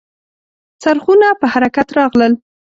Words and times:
څرخونه 0.81 1.27
په 1.39 1.45
حرکت 1.53 1.87
راغلل. 1.99 2.33